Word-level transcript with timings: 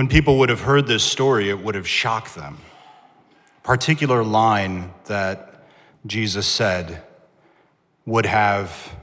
When 0.00 0.08
people 0.08 0.38
would 0.38 0.48
have 0.48 0.62
heard 0.62 0.86
this 0.86 1.04
story, 1.04 1.50
it 1.50 1.62
would 1.62 1.74
have 1.74 1.86
shocked 1.86 2.34
them. 2.34 2.56
Particular 3.62 4.24
line 4.24 4.94
that 5.04 5.62
Jesus 6.06 6.46
said 6.46 7.02
would 8.06 8.24
have 8.24 8.96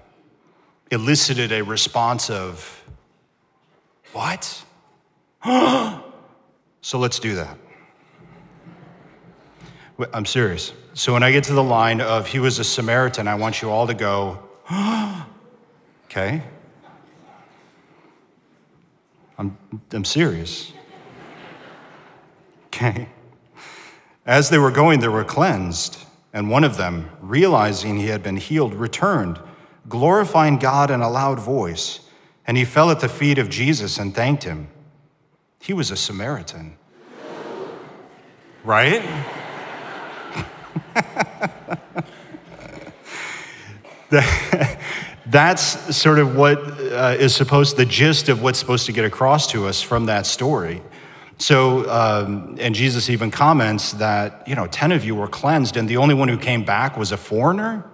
elicited 0.89 1.51
a 1.51 1.61
response 1.61 2.31
of, 2.31 2.83
What? 4.11 4.65
so 5.45 6.97
let's 6.97 7.19
do 7.19 7.36
that. 7.36 7.55
I'm 10.11 10.25
serious. 10.25 10.73
So 10.95 11.14
when 11.14 11.21
I 11.21 11.32
get 11.32 11.43
to 11.43 11.54
the 11.54 11.64
line 11.64 12.01
of, 12.01 12.25
He 12.25 12.39
was 12.39 12.57
a 12.57 12.64
Samaritan, 12.64 13.27
I 13.27 13.36
want 13.36 13.61
you 13.61 13.69
all 13.69 13.86
to 13.86 13.93
go, 13.93 14.39
Okay. 16.05 16.41
I'm, 19.37 19.55
I'm 19.91 20.04
serious. 20.04 20.73
Okay. 22.77 23.09
As 24.23 24.51
they 24.51 24.59
were 24.59 24.69
going, 24.69 24.99
they 24.99 25.07
were 25.07 25.23
cleansed, 25.23 25.97
and 26.31 26.47
one 26.47 26.63
of 26.63 26.77
them, 26.77 27.09
realizing 27.21 27.97
he 27.97 28.09
had 28.09 28.21
been 28.21 28.37
healed, 28.37 28.75
returned, 28.75 29.39
glorifying 29.89 30.59
God 30.59 30.91
in 30.91 31.01
a 31.01 31.09
loud 31.09 31.39
voice, 31.39 32.02
and 32.45 32.55
he 32.55 32.63
fell 32.66 32.91
at 32.91 32.99
the 32.99 33.09
feet 33.09 33.39
of 33.39 33.49
Jesus 33.49 33.97
and 33.97 34.13
thanked 34.13 34.44
him. 34.44 34.67
He 35.59 35.73
was 35.73 35.89
a 35.89 35.95
Samaritan. 35.95 36.77
Right? 38.63 39.02
That's 45.25 45.95
sort 45.95 46.19
of 46.19 46.35
what 46.35 46.59
uh, 46.59 47.16
is 47.17 47.33
supposed, 47.33 47.77
the 47.77 47.85
gist 47.85 48.30
of 48.30 48.43
what's 48.43 48.59
supposed 48.59 48.85
to 48.87 48.91
get 48.91 49.05
across 49.05 49.47
to 49.52 49.67
us 49.67 49.81
from 49.81 50.05
that 50.05 50.25
story. 50.27 50.81
So, 51.38 51.89
um, 51.89 52.57
and 52.59 52.73
Jesus 52.73 53.09
even 53.09 53.30
comments 53.30 53.93
that, 53.93 54.47
you 54.47 54.55
know, 54.55 54.67
10 54.67 54.91
of 54.91 55.05
you 55.05 55.16
were 55.16 55.27
cleansed, 55.27 55.77
and 55.77 55.88
the 55.88 55.97
only 55.97 56.16
one 56.16 56.27
who 56.27 56.38
came 56.38 56.63
back 56.63 56.97
was 56.97 57.11
a 57.11 57.17
foreigner, 57.17 57.85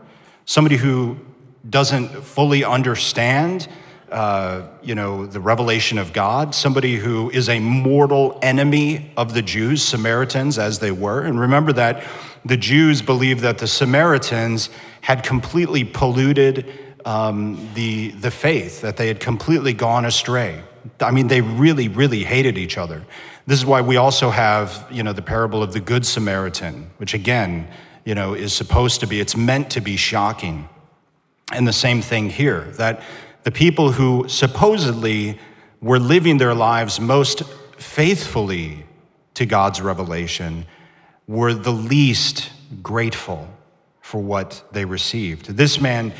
somebody 0.46 0.78
who 0.78 1.18
doesn't 1.70 2.10
fully 2.24 2.64
understand, 2.64 3.68
uh, 4.12 4.68
you 4.82 4.96
know, 4.96 5.26
the 5.26 5.40
revelation 5.40 5.98
of 5.98 6.14
God, 6.14 6.56
somebody 6.56 6.96
who 6.96 7.30
is 7.32 7.50
a 7.50 7.60
mortal 7.60 8.40
enemy 8.42 9.12
of 9.18 9.34
the 9.34 9.42
Jews, 9.42 9.82
Samaritans 9.82 10.58
as 10.58 10.80
they 10.80 10.92
were. 10.92 11.24
And 11.24 11.40
remember 11.40 11.74
that 11.74 12.04
the 12.46 12.58
Jews 12.58 13.02
believed 13.02 13.42
that 13.42 13.58
the 13.58 13.68
Samaritans 13.68 14.70
had 15.02 15.24
completely 15.24 15.84
polluted 15.84 16.72
um, 17.06 17.70
the, 17.74 18.12
the 18.12 18.32
faith, 18.32 18.82
that 18.82 18.98
they 18.98 19.08
had 19.08 19.20
completely 19.20 19.74
gone 19.74 20.06
astray. 20.06 20.62
I 21.00 21.12
mean, 21.12 21.28
they 21.28 21.42
really, 21.42 21.88
really 21.88 22.24
hated 22.24 22.58
each 22.58 22.78
other. 22.78 23.04
This 23.46 23.60
is 23.60 23.66
why 23.66 23.82
we 23.82 23.98
also 23.98 24.30
have, 24.30 24.88
you 24.90 25.04
know, 25.04 25.14
the 25.14 25.22
parable 25.22 25.62
of 25.62 25.74
the 25.74 25.80
Good 25.80 26.06
Samaritan, 26.06 26.90
which 26.98 27.14
again, 27.14 27.68
you 28.06 28.16
know, 28.16 28.34
is 28.34 28.54
supposed 28.54 29.00
to 29.02 29.08
be, 29.08 29.20
it's 29.20 29.36
meant 29.36 29.70
to 29.72 29.82
be 29.82 29.98
shocking. 29.98 30.70
And 31.52 31.68
the 31.68 31.74
same 31.74 32.02
thing 32.02 32.30
here, 32.30 32.62
that 32.78 33.02
the 33.44 33.52
people 33.52 33.92
who 33.92 34.28
supposedly 34.30 35.40
were 35.82 36.00
living 36.00 36.38
their 36.38 36.54
lives 36.54 37.00
most 37.00 37.44
faithfully 37.78 38.86
to 39.34 39.46
God's 39.46 39.82
revelation 39.82 40.66
were 41.28 41.54
the 41.54 41.74
least 41.74 42.52
grateful 42.82 43.50
for 44.02 44.22
what 44.22 44.64
they 44.72 44.86
received. 44.86 45.48
This 45.48 45.82
man 45.82 46.14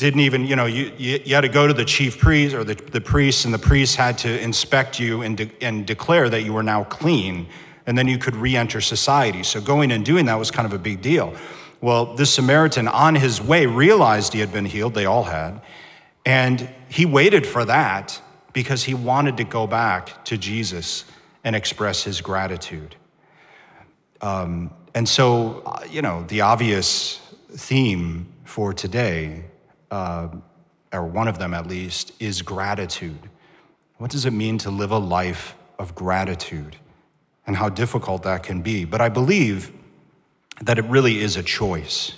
didn't 0.00 0.20
even, 0.20 0.46
you 0.46 0.56
know, 0.56 0.66
you, 0.66 0.92
you, 0.96 1.20
you, 1.24 1.34
had 1.34 1.42
to 1.42 1.48
go 1.48 1.66
to 1.66 1.74
the 1.74 1.84
chief 1.84 2.18
priest 2.18 2.54
or 2.54 2.64
the, 2.64 2.74
the 2.74 3.00
priest, 3.00 3.44
and 3.44 3.52
the 3.52 3.58
priest 3.58 3.96
had 3.96 4.16
to 4.18 4.40
inspect 4.40 4.98
you 4.98 5.22
and, 5.22 5.36
de- 5.36 5.52
and 5.60 5.86
declare 5.86 6.28
that 6.30 6.42
you 6.42 6.52
were 6.52 6.62
now 6.62 6.84
clean, 6.84 7.46
and 7.86 7.96
then 7.96 8.08
you 8.08 8.16
could 8.16 8.34
re 8.34 8.56
enter 8.56 8.80
society. 8.80 9.42
So 9.42 9.60
going 9.60 9.92
and 9.92 10.04
doing 10.04 10.24
that 10.26 10.38
was 10.38 10.50
kind 10.50 10.66
of 10.66 10.72
a 10.72 10.78
big 10.78 11.02
deal. 11.02 11.34
Well, 11.82 12.14
this 12.14 12.34
Samaritan 12.34 12.88
on 12.88 13.14
his 13.14 13.40
way 13.40 13.66
realized 13.66 14.32
he 14.32 14.40
had 14.40 14.52
been 14.52 14.64
healed, 14.64 14.94
they 14.94 15.04
all 15.04 15.24
had, 15.24 15.60
and 16.24 16.68
he 16.88 17.04
waited 17.04 17.46
for 17.46 17.64
that 17.66 18.20
because 18.52 18.84
he 18.84 18.94
wanted 18.94 19.36
to 19.36 19.44
go 19.44 19.66
back 19.66 20.24
to 20.24 20.36
Jesus 20.36 21.04
and 21.44 21.54
express 21.54 22.04
his 22.04 22.20
gratitude. 22.20 22.96
Um, 24.20 24.70
and 24.94 25.08
so, 25.08 25.62
uh, 25.64 25.84
you 25.88 26.02
know, 26.02 26.24
the 26.24 26.40
obvious 26.40 27.20
theme 27.52 28.26
for 28.44 28.72
today 28.72 29.44
uh, 29.90 30.28
or 30.92 31.06
one 31.06 31.28
of 31.28 31.38
them 31.38 31.54
at 31.54 31.66
least, 31.66 32.12
is 32.18 32.42
gratitude. 32.42 33.28
What 33.98 34.10
does 34.10 34.24
it 34.26 34.32
mean 34.32 34.58
to 34.58 34.70
live 34.70 34.90
a 34.90 34.98
life 34.98 35.54
of 35.78 35.94
gratitude 35.94 36.76
and 37.46 37.56
how 37.56 37.68
difficult 37.68 38.22
that 38.24 38.42
can 38.42 38.62
be? 38.62 38.84
But 38.84 39.00
I 39.00 39.08
believe 39.08 39.72
that 40.62 40.78
it 40.78 40.84
really 40.86 41.20
is 41.20 41.36
a 41.36 41.42
choice. 41.42 42.12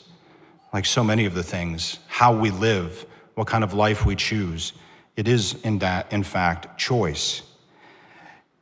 Like 0.72 0.86
so 0.86 1.04
many 1.04 1.26
of 1.26 1.34
the 1.34 1.42
things, 1.42 1.98
how 2.08 2.34
we 2.34 2.50
live, 2.50 3.04
what 3.34 3.46
kind 3.46 3.64
of 3.64 3.74
life 3.74 4.06
we 4.06 4.16
choose, 4.16 4.72
it 5.16 5.28
is 5.28 5.54
in 5.62 5.78
that, 5.80 6.12
in 6.12 6.22
fact, 6.22 6.78
choice. 6.78 7.42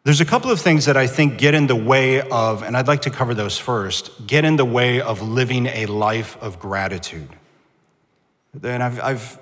There's 0.03 0.20
a 0.20 0.25
couple 0.25 0.50
of 0.50 0.60
things 0.60 0.87
that 0.87 0.97
I 0.97 1.06
think 1.06 1.38
get 1.38 1.54
in 1.54 1.66
the 1.66 1.76
way 1.76 2.22
of, 2.22 2.62
and 2.62 2.76
I'd 2.76 2.88
like 2.88 3.03
to 3.03 3.10
cover 3.10 3.34
those 3.34 3.59
first, 3.59 4.26
get 4.26 4.44
in 4.44 4.56
the 4.56 4.65
way 4.65 5.00
of 5.00 5.20
living 5.20 5.66
a 5.66 5.87
life 5.87 6.37
of 6.41 6.59
gratitude. 6.59 7.28
And 8.62 8.83
I've, 8.83 9.00
I've 9.00 9.38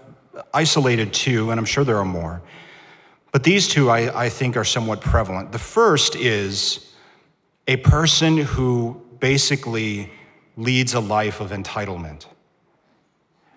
isolated 0.52 1.12
two, 1.12 1.50
and 1.50 1.58
I'm 1.58 1.66
sure 1.66 1.84
there 1.84 1.98
are 1.98 2.04
more. 2.04 2.42
But 3.32 3.44
these 3.44 3.68
two 3.68 3.90
I, 3.90 4.24
I 4.24 4.28
think 4.28 4.56
are 4.56 4.64
somewhat 4.64 5.00
prevalent. 5.00 5.52
The 5.52 5.58
first 5.58 6.16
is 6.16 6.92
a 7.66 7.76
person 7.76 8.38
who 8.38 9.02
basically 9.20 10.10
leads 10.56 10.94
a 10.94 11.00
life 11.00 11.40
of 11.40 11.50
entitlement. 11.50 12.26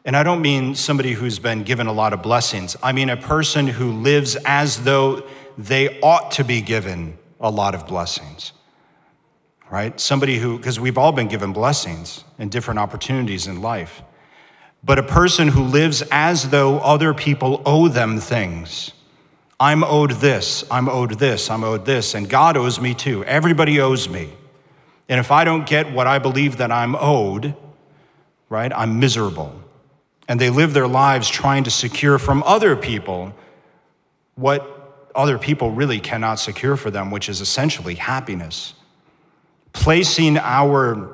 And 0.03 0.15
I 0.15 0.23
don't 0.23 0.41
mean 0.41 0.75
somebody 0.75 1.13
who's 1.13 1.39
been 1.39 1.63
given 1.63 1.87
a 1.87 1.93
lot 1.93 2.11
of 2.11 2.21
blessings. 2.21 2.75
I 2.81 2.91
mean 2.91 3.09
a 3.09 3.17
person 3.17 3.67
who 3.67 3.91
lives 3.91 4.35
as 4.45 4.83
though 4.83 5.23
they 5.57 5.99
ought 6.01 6.31
to 6.31 6.43
be 6.43 6.61
given 6.61 7.17
a 7.39 7.49
lot 7.49 7.75
of 7.75 7.87
blessings, 7.87 8.51
right? 9.69 9.99
Somebody 9.99 10.39
who, 10.39 10.57
because 10.57 10.79
we've 10.79 10.97
all 10.97 11.11
been 11.11 11.27
given 11.27 11.53
blessings 11.53 12.23
and 12.39 12.51
different 12.51 12.79
opportunities 12.79 13.47
in 13.47 13.61
life 13.61 14.01
but 14.83 14.97
a 14.97 15.03
person 15.03 15.49
who 15.49 15.63
lives 15.63 16.03
as 16.11 16.49
though 16.49 16.79
other 16.79 17.13
people 17.13 17.61
owe 17.65 17.87
them 17.87 18.19
things. 18.19 18.91
I'm 19.59 19.83
owed 19.83 20.11
this, 20.11 20.63
I'm 20.71 20.89
owed 20.89 21.19
this, 21.19 21.49
I'm 21.51 21.63
owed 21.63 21.85
this, 21.85 22.15
and 22.15 22.27
God 22.27 22.57
owes 22.57 22.81
me 22.81 22.95
too. 22.95 23.23
Everybody 23.25 23.79
owes 23.79 24.09
me. 24.09 24.33
And 25.07 25.19
if 25.19 25.31
I 25.31 25.43
don't 25.43 25.67
get 25.67 25.91
what 25.91 26.07
I 26.07 26.17
believe 26.17 26.57
that 26.57 26.71
I'm 26.71 26.95
owed, 26.95 27.53
right, 28.49 28.71
I'm 28.73 28.99
miserable. 28.99 29.53
And 30.27 30.39
they 30.39 30.49
live 30.49 30.73
their 30.73 30.87
lives 30.87 31.29
trying 31.29 31.63
to 31.65 31.71
secure 31.71 32.17
from 32.17 32.41
other 32.43 32.75
people 32.75 33.35
what 34.35 35.11
other 35.13 35.37
people 35.37 35.71
really 35.71 35.99
cannot 35.99 36.35
secure 36.35 36.75
for 36.75 36.89
them, 36.89 37.11
which 37.11 37.29
is 37.29 37.41
essentially 37.41 37.95
happiness. 37.95 38.73
Placing 39.73 40.37
our, 40.37 41.13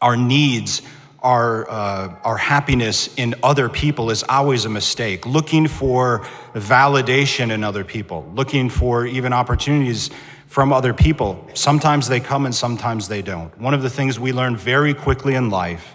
our 0.00 0.16
needs 0.16 0.82
our, 1.22 1.70
uh, 1.70 2.14
our 2.24 2.36
happiness 2.36 3.14
in 3.16 3.34
other 3.42 3.68
people 3.68 4.10
is 4.10 4.22
always 4.28 4.64
a 4.64 4.68
mistake. 4.68 5.26
Looking 5.26 5.68
for 5.68 6.20
validation 6.54 7.50
in 7.50 7.62
other 7.62 7.84
people, 7.84 8.30
looking 8.34 8.70
for 8.70 9.06
even 9.06 9.32
opportunities 9.32 10.10
from 10.46 10.72
other 10.72 10.94
people. 10.94 11.46
Sometimes 11.54 12.08
they 12.08 12.20
come 12.20 12.46
and 12.46 12.54
sometimes 12.54 13.08
they 13.08 13.22
don't. 13.22 13.56
One 13.58 13.74
of 13.74 13.82
the 13.82 13.90
things 13.90 14.18
we 14.18 14.32
learn 14.32 14.56
very 14.56 14.94
quickly 14.94 15.34
in 15.34 15.50
life 15.50 15.94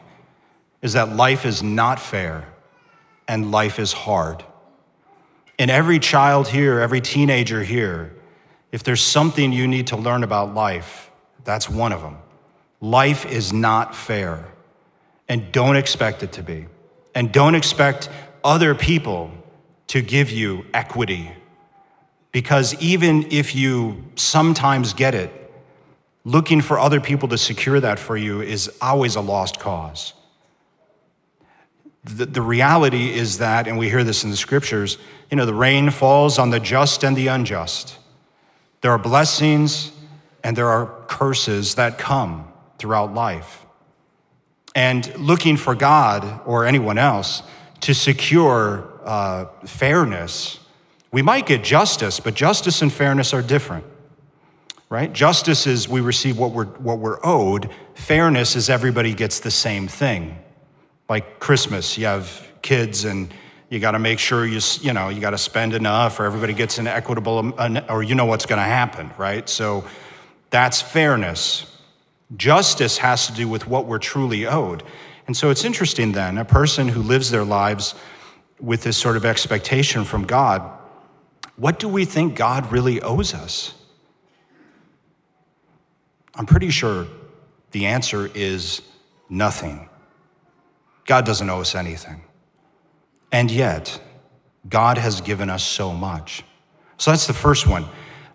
is 0.81 0.93
that 0.93 1.15
life 1.15 1.45
is 1.45 1.63
not 1.63 1.99
fair 1.99 2.47
and 3.27 3.51
life 3.51 3.79
is 3.79 3.91
hard. 3.91 4.43
And 5.57 5.71
every 5.71 5.99
child 5.99 6.47
here, 6.47 6.79
every 6.79 7.01
teenager 7.01 7.63
here, 7.63 8.15
if 8.71 8.83
there's 8.83 9.01
something 9.01 9.51
you 9.51 9.67
need 9.67 9.87
to 9.87 9.97
learn 9.97 10.23
about 10.23 10.53
life, 10.53 11.09
that's 11.43 11.69
one 11.69 11.91
of 11.91 12.01
them. 12.01 12.17
Life 12.81 13.25
is 13.25 13.51
not 13.51 13.95
fair 13.95 14.45
and 15.27 15.51
don't 15.51 15.75
expect 15.75 16.23
it 16.23 16.31
to 16.33 16.43
be. 16.43 16.67
And 17.13 17.31
don't 17.31 17.55
expect 17.55 18.09
other 18.43 18.75
people 18.75 19.31
to 19.87 20.01
give 20.01 20.29
you 20.29 20.65
equity. 20.73 21.31
Because 22.31 22.73
even 22.81 23.31
if 23.31 23.55
you 23.55 24.03
sometimes 24.15 24.93
get 24.93 25.15
it, 25.15 25.31
looking 26.23 26.61
for 26.61 26.79
other 26.79 26.99
people 26.99 27.29
to 27.29 27.37
secure 27.37 27.79
that 27.79 27.99
for 27.99 28.17
you 28.17 28.41
is 28.41 28.69
always 28.81 29.15
a 29.15 29.21
lost 29.21 29.59
cause. 29.59 30.13
The, 32.03 32.25
the 32.25 32.41
reality 32.41 33.13
is 33.13 33.39
that, 33.39 33.67
and 33.67 33.77
we 33.77 33.89
hear 33.89 34.03
this 34.03 34.23
in 34.23 34.31
the 34.31 34.37
scriptures, 34.37 34.97
you 35.31 35.37
know, 35.37 35.45
the 35.45 35.53
rain 35.53 35.89
falls 35.89 36.37
on 36.37 36.49
the 36.49 36.59
just 36.59 37.03
and 37.03 37.15
the 37.15 37.27
unjust. 37.27 37.97
There 38.81 38.91
are 38.91 38.99
blessings 38.99 39.91
and 40.43 40.55
there 40.55 40.67
are 40.67 40.87
curses 41.07 41.75
that 41.75 41.97
come 41.97 42.51
throughout 42.77 43.13
life 43.13 43.64
and 44.75 45.17
looking 45.17 45.57
for 45.57 45.73
God 45.73 46.41
or 46.45 46.65
anyone 46.65 46.97
else 46.97 47.41
to 47.81 47.93
secure 47.93 48.91
uh, 49.05 49.45
fairness. 49.65 50.59
We 51.11 51.21
might 51.21 51.45
get 51.45 51.63
justice, 51.63 52.19
but 52.19 52.33
justice 52.33 52.81
and 52.81 52.91
fairness 52.91 53.33
are 53.33 53.41
different. 53.41 53.85
right? 54.89 55.11
Justice 55.11 55.67
is 55.67 55.89
we 55.89 56.01
receive 56.01 56.37
what 56.37 56.51
we're, 56.51 56.65
what 56.65 56.99
we're 56.99 57.19
owed. 57.23 57.69
Fairness 57.95 58.55
is 58.55 58.69
everybody 58.69 59.13
gets 59.13 59.39
the 59.39 59.51
same 59.51 59.87
thing. 59.87 60.37
Like 61.09 61.39
Christmas, 61.39 61.97
you 61.97 62.05
have 62.05 62.47
kids 62.61 63.05
and 63.05 63.33
you 63.69 63.79
got 63.79 63.91
to 63.91 63.99
make 63.99 64.19
sure 64.19 64.45
you, 64.45 64.59
you 64.81 64.93
know, 64.93 65.09
you 65.09 65.19
got 65.19 65.31
to 65.31 65.37
spend 65.37 65.73
enough 65.73 66.19
or 66.19 66.25
everybody 66.25 66.53
gets 66.53 66.77
an 66.77 66.87
equitable, 66.87 67.53
or 67.89 68.03
you 68.03 68.15
know 68.15 68.25
what's 68.25 68.45
going 68.45 68.59
to 68.59 68.63
happen, 68.63 69.11
right? 69.17 69.49
So 69.49 69.85
that's 70.49 70.81
fairness. 70.81 71.74
Justice 72.35 72.97
has 72.99 73.27
to 73.27 73.33
do 73.33 73.47
with 73.47 73.67
what 73.67 73.85
we're 73.85 73.99
truly 73.99 74.45
owed. 74.45 74.83
And 75.27 75.35
so 75.35 75.49
it's 75.49 75.65
interesting 75.65 76.11
then, 76.11 76.37
a 76.37 76.45
person 76.45 76.87
who 76.87 77.01
lives 77.01 77.31
their 77.31 77.43
lives 77.43 77.95
with 78.59 78.83
this 78.83 78.97
sort 78.97 79.17
of 79.17 79.25
expectation 79.25 80.03
from 80.05 80.25
God, 80.25 80.61
what 81.55 81.79
do 81.79 81.87
we 81.87 82.05
think 82.05 82.35
God 82.35 82.71
really 82.71 83.01
owes 83.01 83.33
us? 83.33 83.73
I'm 86.35 86.45
pretty 86.45 86.69
sure 86.69 87.07
the 87.71 87.85
answer 87.85 88.29
is 88.33 88.81
nothing. 89.29 89.89
God 91.05 91.25
doesn't 91.25 91.49
owe 91.49 91.61
us 91.61 91.75
anything. 91.75 92.23
And 93.31 93.49
yet, 93.49 93.99
God 94.67 94.97
has 94.97 95.21
given 95.21 95.49
us 95.49 95.63
so 95.63 95.93
much. 95.93 96.43
So 96.97 97.11
that's 97.11 97.27
the 97.27 97.33
first 97.33 97.67
one. 97.67 97.85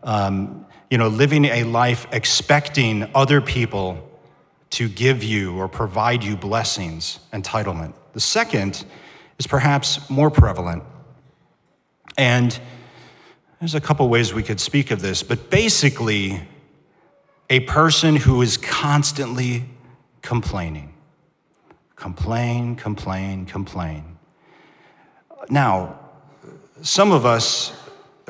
Um, 0.02 0.59
you 0.90 0.98
know, 0.98 1.08
living 1.08 1.44
a 1.44 1.62
life 1.64 2.06
expecting 2.12 3.08
other 3.14 3.40
people 3.40 4.06
to 4.70 4.88
give 4.88 5.22
you 5.22 5.56
or 5.56 5.68
provide 5.68 6.22
you 6.22 6.36
blessings, 6.36 7.20
entitlement. 7.32 7.94
The 8.12 8.20
second 8.20 8.84
is 9.38 9.46
perhaps 9.46 10.10
more 10.10 10.30
prevalent. 10.30 10.82
And 12.18 12.58
there's 13.60 13.74
a 13.74 13.80
couple 13.80 14.08
ways 14.08 14.34
we 14.34 14.42
could 14.42 14.60
speak 14.60 14.90
of 14.90 15.00
this, 15.00 15.22
but 15.22 15.50
basically, 15.50 16.40
a 17.48 17.60
person 17.60 18.16
who 18.16 18.42
is 18.42 18.56
constantly 18.56 19.64
complaining. 20.22 20.94
Complain, 21.96 22.76
complain, 22.76 23.44
complain. 23.44 24.18
Now, 25.48 25.98
some 26.82 27.12
of 27.12 27.26
us, 27.26 27.72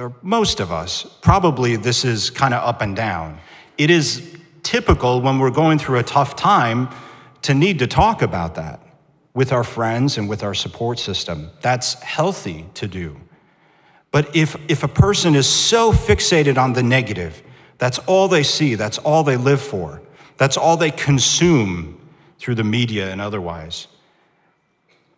or 0.00 0.14
most 0.22 0.60
of 0.60 0.72
us, 0.72 1.04
probably 1.20 1.76
this 1.76 2.04
is 2.04 2.30
kind 2.30 2.54
of 2.54 2.66
up 2.66 2.80
and 2.80 2.96
down. 2.96 3.38
It 3.76 3.90
is 3.90 4.36
typical 4.62 5.20
when 5.20 5.38
we're 5.38 5.50
going 5.50 5.78
through 5.78 5.98
a 5.98 6.02
tough 6.02 6.36
time 6.36 6.88
to 7.42 7.54
need 7.54 7.78
to 7.80 7.86
talk 7.86 8.22
about 8.22 8.54
that 8.54 8.80
with 9.34 9.52
our 9.52 9.64
friends 9.64 10.18
and 10.18 10.28
with 10.28 10.42
our 10.42 10.54
support 10.54 10.98
system. 10.98 11.50
That's 11.60 11.94
healthy 11.94 12.66
to 12.74 12.88
do. 12.88 13.16
But 14.10 14.34
if, 14.34 14.56
if 14.68 14.82
a 14.82 14.88
person 14.88 15.34
is 15.34 15.46
so 15.46 15.92
fixated 15.92 16.58
on 16.58 16.72
the 16.72 16.82
negative, 16.82 17.42
that's 17.78 17.98
all 18.00 18.26
they 18.26 18.42
see, 18.42 18.74
that's 18.74 18.98
all 18.98 19.22
they 19.22 19.36
live 19.36 19.60
for, 19.60 20.02
that's 20.36 20.56
all 20.56 20.76
they 20.76 20.90
consume 20.90 22.00
through 22.38 22.56
the 22.56 22.64
media 22.64 23.10
and 23.10 23.20
otherwise, 23.20 23.86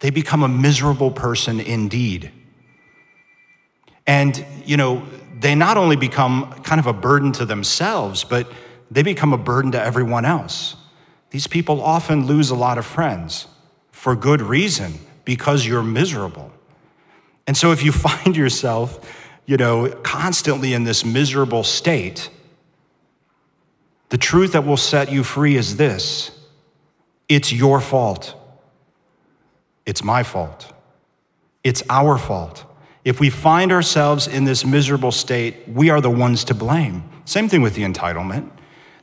they 0.01 0.11
become 0.11 0.43
a 0.43 0.49
miserable 0.49 1.11
person 1.11 1.61
indeed. 1.61 2.33
And, 4.07 4.45
you 4.65 4.77
know, 4.77 5.07
they 5.39 5.55
not 5.55 5.77
only 5.77 5.97
become 5.97 6.53
kind 6.63 6.79
of 6.79 6.87
a 6.87 6.93
burden 6.93 7.33
to 7.33 7.45
themselves, 7.45 8.25
but 8.25 8.51
they 8.91 9.03
become 9.03 9.33
a 9.33 9.39
burden 9.39 9.73
to 9.73 9.83
everyone 9.83 10.25
else. 10.25 10.77
These 11.31 11.47
people 11.47 11.81
often 11.83 12.27
lose 12.27 12.51
a 12.51 12.55
lot 12.55 12.79
of 12.79 12.87
friends 12.87 13.47
for 13.91 14.15
good 14.15 14.43
reason 14.43 14.95
because 15.25 15.67
you're 15.67 15.83
miserable. 15.83 16.53
And 17.47 17.57
so 17.57 17.73
if 17.73 17.83
you 17.83 17.93
find 18.09 18.37
yourself, 18.37 19.01
you 19.47 19.57
know, 19.57 19.89
constantly 20.03 20.75
in 20.75 20.85
this 20.85 21.05
miserable 21.05 21.65
state, 21.65 22.31
the 24.11 24.19
truth 24.19 24.53
that 24.53 24.67
will 24.67 24.77
set 24.77 25.11
you 25.11 25.25
free 25.25 25.57
is 25.57 25.77
this 25.77 26.31
it's 27.29 27.53
your 27.53 27.81
fault. 27.81 28.35
It's 29.87 30.05
my 30.05 30.23
fault. 30.23 30.73
It's 31.65 31.83
our 31.89 32.19
fault. 32.19 32.65
If 33.05 33.19
we 33.19 33.31
find 33.31 33.73
ourselves 33.73 34.29
in 34.29 34.45
this 34.45 34.65
miserable 34.65 35.13
state, 35.13 35.69
we 35.69 35.91
are 35.91 36.01
the 36.01 36.11
ones 36.11 36.45
to 36.45 36.55
blame. 36.55 37.03
Same 37.25 37.49
thing 37.49 37.63
with 37.63 37.75
the 37.75 37.83
entitlement. 37.83 38.51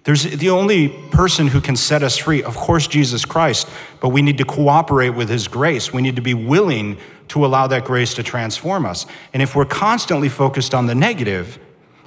There's 0.03 0.23
the 0.23 0.49
only 0.49 0.89
person 1.11 1.47
who 1.47 1.59
can 1.59 1.75
set 1.75 2.01
us 2.03 2.17
free, 2.17 2.41
of 2.41 2.55
course, 2.55 2.87
Jesus 2.87 3.25
Christ, 3.25 3.67
but 3.99 4.09
we 4.09 4.21
need 4.21 4.37
to 4.37 4.45
cooperate 4.45 5.09
with 5.09 5.29
his 5.29 5.47
grace. 5.47 5.91
We 5.91 6.01
need 6.01 6.15
to 6.15 6.21
be 6.21 6.33
willing 6.33 6.97
to 7.27 7.45
allow 7.45 7.67
that 7.67 7.83
grace 7.83 8.13
to 8.15 8.23
transform 8.23 8.85
us. 8.85 9.05
And 9.33 9.43
if 9.43 9.55
we're 9.55 9.65
constantly 9.65 10.29
focused 10.29 10.73
on 10.73 10.87
the 10.87 10.95
negative, 10.95 11.59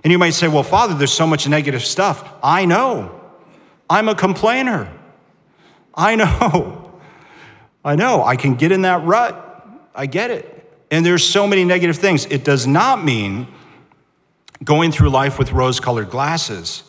and 0.03 0.11
you 0.11 0.19
might 0.19 0.31
say, 0.31 0.49
well, 0.49 0.63
Father, 0.63 0.95
there's 0.95 1.13
so 1.13 1.27
much 1.27 1.47
negative 1.47 1.85
stuff. 1.85 2.29
I 2.43 2.65
know. 2.65 3.21
I'm 3.89 4.09
a 4.09 4.15
complainer. 4.15 4.91
I 5.95 6.17
know. 6.17 7.01
I 7.85 7.95
know. 7.97 8.25
I 8.25 8.37
can 8.37 8.55
get 8.55 8.73
in 8.73 8.83
that 8.83 9.05
rut. 9.05 9.69
I 9.95 10.07
get 10.07 10.31
it. 10.31 10.52
And 10.93 11.07
there's 11.07 11.25
so 11.25 11.47
many 11.47 11.65
negative 11.65 11.97
things. 11.97 12.27
It 12.27 12.45
does 12.45 12.67
not 12.67 13.03
mean 13.03 13.49
going 14.63 14.93
through 14.93 15.09
life 15.09 15.39
with 15.39 15.51
rose 15.51 15.81
colored 15.81 16.11
glasses 16.11 16.85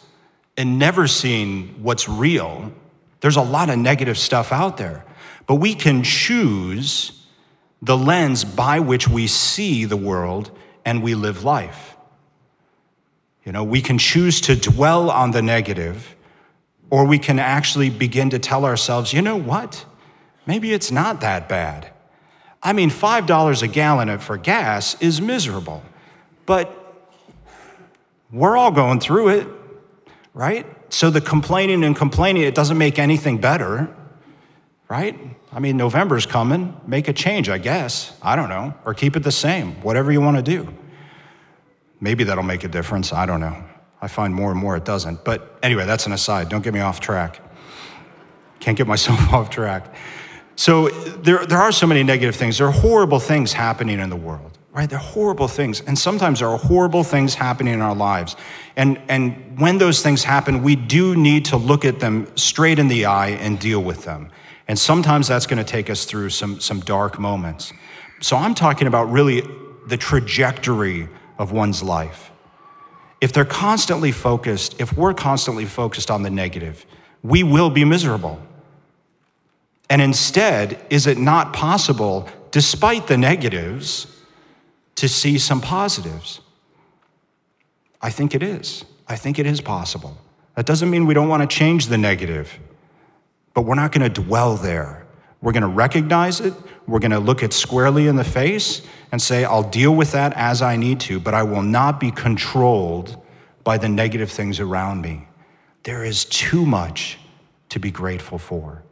and 0.58 0.78
never 0.78 1.08
seeing 1.08 1.70
what's 1.82 2.10
real. 2.10 2.74
There's 3.22 3.38
a 3.38 3.42
lot 3.42 3.70
of 3.70 3.80
negative 3.80 4.18
stuff 4.18 4.52
out 4.52 4.76
there. 4.76 5.06
But 5.48 5.56
we 5.56 5.74
can 5.74 6.04
choose 6.04 7.26
the 7.82 7.98
lens 7.98 8.44
by 8.44 8.82
which 8.82 9.08
we 9.08 9.26
see 9.26 9.86
the 9.86 9.96
world 9.96 10.52
and 10.84 11.02
we 11.02 11.16
live 11.16 11.46
life. 11.46 11.96
You 13.46 13.54
know, 13.54 13.64
we 13.64 13.82
can 13.82 13.98
choose 13.98 14.42
to 14.42 14.56
dwell 14.58 15.10
on 15.12 15.32
the 15.32 15.42
negative, 15.42 16.18
or 16.90 17.06
we 17.06 17.20
can 17.20 17.40
actually 17.40 17.90
begin 17.90 18.30
to 18.32 18.40
tell 18.40 18.66
ourselves, 18.66 19.14
you 19.14 19.22
know 19.22 19.38
what? 19.38 19.86
Maybe 20.46 20.74
it's 20.74 20.92
not 20.92 21.22
that 21.22 21.48
bad. 21.48 21.93
I 22.64 22.72
mean, 22.74 22.90
$5 22.90 23.62
a 23.62 23.68
gallon 23.68 24.18
for 24.20 24.38
gas 24.38 24.96
is 25.02 25.20
miserable, 25.20 25.84
but 26.46 26.80
we're 28.32 28.56
all 28.56 28.72
going 28.72 29.02
through 29.02 29.30
it, 29.30 29.48
right? 30.34 30.66
So 30.92 31.10
the 31.10 31.20
complaining 31.22 31.84
and 31.84 31.96
complaining, 31.96 32.44
it 32.44 32.56
doesn't 32.56 32.78
make 32.78 32.98
anything 33.00 33.38
better, 33.40 33.94
right? 34.88 35.20
I 35.52 35.60
mean, 35.60 35.76
November's 35.76 36.26
coming. 36.26 36.80
Make 36.88 37.08
a 37.08 37.14
change, 37.14 37.50
I 37.50 37.58
guess. 37.58 38.16
I 38.22 38.36
don't 38.36 38.50
know. 38.50 38.74
Or 38.86 38.94
keep 38.94 39.16
it 39.16 39.24
the 39.24 39.32
same, 39.32 39.82
whatever 39.82 40.12
you 40.12 40.22
want 40.22 40.38
to 40.38 40.44
do. 40.44 40.74
Maybe 42.00 42.24
that'll 42.24 42.44
make 42.44 42.64
a 42.64 42.68
difference. 42.68 43.14
I 43.14 43.26
don't 43.26 43.40
know. 43.40 43.64
I 44.02 44.08
find 44.08 44.34
more 44.34 44.52
and 44.52 44.60
more 44.60 44.76
it 44.76 44.84
doesn't. 44.84 45.24
But 45.24 45.58
anyway, 45.62 45.86
that's 45.86 46.06
an 46.08 46.12
aside. 46.12 46.50
Don't 46.50 46.64
get 46.64 46.74
me 46.74 46.80
off 46.80 47.00
track. 47.00 47.40
Can't 48.60 48.78
get 48.78 48.88
myself 48.88 49.34
off 49.34 49.50
track. 49.50 49.94
So 50.56 50.90
there, 50.90 51.46
there 51.46 51.58
are 51.58 51.72
so 51.72 51.88
many 51.88 52.04
negative 52.04 52.36
things. 52.36 52.58
There 52.58 52.68
are 52.68 52.72
horrible 52.72 53.20
things 53.20 53.54
happening 53.54 54.00
in 54.00 54.10
the 54.10 54.16
world, 54.16 54.58
right? 54.72 54.90
There 54.90 55.00
are 55.00 55.02
horrible 55.02 55.48
things. 55.48 55.82
And 55.82 55.98
sometimes 55.98 56.40
there 56.40 56.50
are 56.50 56.58
horrible 56.58 57.04
things 57.04 57.36
happening 57.36 57.74
in 57.74 57.82
our 57.82 57.96
lives. 57.96 58.36
And, 58.76 59.02
and 59.10 59.60
when 59.60 59.78
those 59.78 60.02
things 60.02 60.24
happen, 60.24 60.64
we 60.64 60.76
do 60.76 61.16
need 61.16 61.46
to 61.46 61.58
look 61.58 61.86
at 61.86 62.00
them 62.00 62.28
straight 62.36 62.80
in 62.80 62.88
the 62.88 63.06
eye 63.06 63.30
and 63.30 63.60
deal 63.60 63.82
with 63.82 64.04
them. 64.06 64.30
And 64.68 64.78
sometimes 64.80 65.28
that's 65.28 65.46
going 65.46 65.58
to 65.58 65.70
take 65.70 65.90
us 65.90 66.06
through 66.06 66.30
some, 66.30 66.60
some 66.60 66.80
dark 66.82 67.20
moments. 67.20 67.74
So 68.22 68.38
I'm 68.38 68.54
talking 68.54 68.88
about 68.88 69.12
really 69.12 69.44
the 69.88 69.98
trajectory 69.98 71.10
of 71.38 71.52
one's 71.52 71.84
life. 71.84 72.32
If 73.20 73.34
they're 73.34 73.46
constantly 73.46 74.12
focused, 74.12 74.80
if 74.80 74.96
we're 74.96 75.14
constantly 75.14 75.66
focused 75.66 76.12
on 76.12 76.24
the 76.24 76.30
negative, 76.30 76.86
we 77.22 77.44
will 77.44 77.70
be 77.70 77.86
miserable. 77.86 78.40
And 79.90 80.02
instead, 80.02 80.84
is 80.90 81.08
it 81.08 81.18
not 81.18 81.54
possible, 81.54 82.28
despite 82.52 83.08
the 83.08 83.18
negatives, 83.18 84.08
to 84.96 85.08
see 85.08 85.38
some 85.38 85.62
positives? 85.62 86.42
I 88.02 88.10
think 88.10 88.36
it 88.36 88.44
is. 88.44 88.86
I 89.08 89.16
think 89.16 89.40
it 89.40 89.46
is 89.46 89.62
possible. 89.62 90.18
That 90.56 90.66
doesn't 90.66 90.90
mean 90.90 91.06
we 91.06 91.14
don't 91.14 91.30
want 91.30 91.50
to 91.50 91.56
change 91.56 91.88
the 91.88 91.98
negative, 91.98 92.60
but 93.54 93.62
we're 93.62 93.76
not 93.76 93.92
going 93.92 94.12
to 94.12 94.22
dwell 94.22 94.56
there. 94.56 95.06
We're 95.42 95.52
going 95.52 95.62
to 95.62 95.68
recognize 95.68 96.40
it, 96.40 96.54
we're 96.88 97.00
going 97.00 97.12
to 97.12 97.20
look 97.20 97.44
it 97.44 97.52
squarely 97.52 98.08
in 98.08 98.16
the 98.16 98.24
face, 98.24 98.82
and 99.12 99.22
say, 99.22 99.44
I'll 99.44 99.70
deal 99.70 99.94
with 99.94 100.14
that 100.14 100.32
as 100.34 100.62
I 100.62 100.78
need 100.78 101.02
to, 101.02 101.20
but 101.20 101.34
I 101.34 101.44
will 101.44 101.62
not 101.62 102.00
be 102.00 102.12
controlled 102.12 103.22
by 103.64 103.78
the 103.78 103.90
negative 103.90 104.32
things 104.32 104.60
around 104.62 105.02
me. 105.02 105.28
There 105.84 106.06
is 106.06 106.24
too 106.24 106.66
much 106.66 107.20
to 107.70 107.80
be 107.80 107.92
grateful 107.92 108.38
for. 108.38 108.84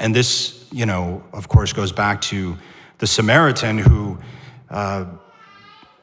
And 0.00 0.14
this, 0.14 0.66
you 0.72 0.86
know, 0.86 1.22
of 1.32 1.48
course, 1.48 1.72
goes 1.72 1.92
back 1.92 2.20
to 2.22 2.56
the 2.98 3.06
Samaritan 3.06 3.78
who 3.78 4.18
uh, 4.70 5.06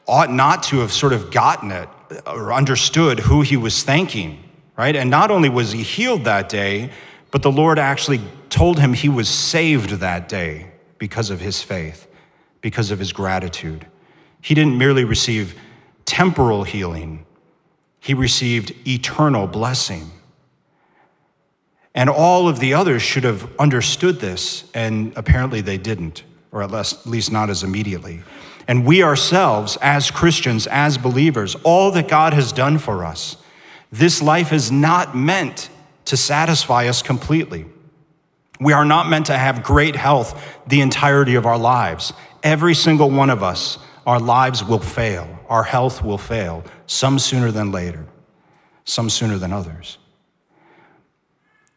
ought 0.06 0.30
not 0.30 0.62
to 0.64 0.78
have 0.78 0.92
sort 0.92 1.12
of 1.12 1.30
gotten 1.30 1.70
it 1.70 1.88
or 2.26 2.52
understood 2.52 3.20
who 3.20 3.42
he 3.42 3.56
was 3.56 3.82
thanking, 3.82 4.42
right? 4.76 4.96
And 4.96 5.10
not 5.10 5.30
only 5.30 5.48
was 5.48 5.72
he 5.72 5.82
healed 5.82 6.24
that 6.24 6.48
day, 6.48 6.90
but 7.30 7.42
the 7.42 7.52
Lord 7.52 7.78
actually 7.78 8.20
told 8.50 8.78
him 8.78 8.92
he 8.92 9.08
was 9.08 9.28
saved 9.28 9.90
that 9.90 10.28
day 10.28 10.72
because 10.98 11.30
of 11.30 11.40
his 11.40 11.62
faith 11.62 12.06
because 12.62 12.90
of 12.90 12.98
his 12.98 13.12
gratitude. 13.12 13.86
He 14.40 14.54
didn't 14.54 14.78
merely 14.78 15.04
receive 15.04 15.54
temporal 16.06 16.64
healing, 16.64 17.26
he 18.00 18.14
received 18.14 18.74
eternal 18.88 19.46
blessing. 19.46 20.10
And 21.94 22.08
all 22.08 22.48
of 22.48 22.58
the 22.58 22.74
others 22.74 23.02
should 23.02 23.24
have 23.24 23.48
understood 23.58 24.20
this, 24.20 24.64
and 24.72 25.12
apparently 25.16 25.60
they 25.60 25.78
didn't, 25.78 26.24
or 26.50 26.62
at 26.62 27.06
least 27.06 27.30
not 27.30 27.50
as 27.50 27.62
immediately. 27.62 28.22
And 28.66 28.86
we 28.86 29.02
ourselves, 29.02 29.76
as 29.82 30.10
Christians, 30.10 30.66
as 30.66 30.96
believers, 30.96 31.54
all 31.64 31.90
that 31.92 32.08
God 32.08 32.32
has 32.32 32.52
done 32.52 32.78
for 32.78 33.04
us, 33.04 33.36
this 33.90 34.22
life 34.22 34.52
is 34.52 34.72
not 34.72 35.14
meant 35.14 35.68
to 36.06 36.16
satisfy 36.16 36.88
us 36.88 37.02
completely. 37.02 37.66
We 38.58 38.72
are 38.72 38.84
not 38.84 39.08
meant 39.08 39.26
to 39.26 39.36
have 39.36 39.62
great 39.62 39.96
health 39.96 40.40
the 40.66 40.80
entirety 40.80 41.34
of 41.34 41.44
our 41.44 41.58
lives. 41.58 42.12
Every 42.42 42.74
single 42.74 43.10
one 43.10 43.28
of 43.28 43.42
us, 43.42 43.78
our 44.06 44.18
lives 44.18 44.64
will 44.64 44.78
fail, 44.78 45.40
our 45.48 45.64
health 45.64 46.02
will 46.02 46.18
fail, 46.18 46.64
some 46.86 47.18
sooner 47.18 47.50
than 47.50 47.70
later, 47.70 48.06
some 48.84 49.10
sooner 49.10 49.36
than 49.36 49.52
others. 49.52 49.98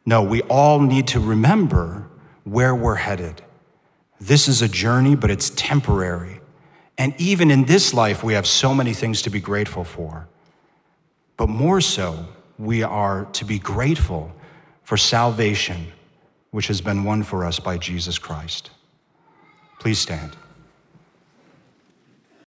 No, 0.05 0.21
we 0.21 0.41
all 0.43 0.79
need 0.79 1.07
to 1.07 1.19
remember 1.19 2.07
where 2.43 2.75
we're 2.75 2.95
headed. 2.95 3.41
This 4.19 4.47
is 4.47 4.61
a 4.61 4.67
journey, 4.67 5.15
but 5.15 5.31
it's 5.31 5.49
temporary. 5.51 6.39
And 6.97 7.13
even 7.17 7.51
in 7.51 7.65
this 7.65 7.93
life, 7.93 8.23
we 8.23 8.33
have 8.33 8.47
so 8.47 8.73
many 8.73 8.93
things 8.93 9.21
to 9.23 9.29
be 9.29 9.39
grateful 9.39 9.83
for. 9.83 10.27
But 11.37 11.49
more 11.49 11.81
so, 11.81 12.27
we 12.57 12.83
are 12.83 13.25
to 13.33 13.45
be 13.45 13.59
grateful 13.59 14.31
for 14.83 14.95
salvation, 14.95 15.87
which 16.51 16.67
has 16.67 16.79
been 16.79 17.03
won 17.03 17.23
for 17.23 17.43
us 17.43 17.59
by 17.59 17.77
Jesus 17.77 18.17
Christ. 18.17 18.69
Please 19.79 19.99
stand. 19.99 20.37